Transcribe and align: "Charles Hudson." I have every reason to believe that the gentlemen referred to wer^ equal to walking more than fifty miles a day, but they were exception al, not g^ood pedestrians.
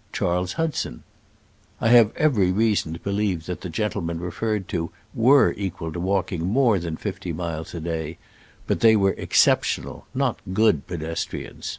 "Charles 0.14 0.54
Hudson." 0.54 1.02
I 1.78 1.88
have 1.88 2.16
every 2.16 2.50
reason 2.50 2.94
to 2.94 2.98
believe 2.98 3.44
that 3.44 3.60
the 3.60 3.68
gentlemen 3.68 4.18
referred 4.18 4.66
to 4.68 4.90
wer^ 5.14 5.52
equal 5.58 5.92
to 5.92 6.00
walking 6.00 6.42
more 6.46 6.78
than 6.78 6.96
fifty 6.96 7.34
miles 7.34 7.74
a 7.74 7.80
day, 7.80 8.16
but 8.66 8.80
they 8.80 8.96
were 8.96 9.12
exception 9.18 9.84
al, 9.84 10.06
not 10.14 10.40
g^ood 10.50 10.86
pedestrians. 10.86 11.78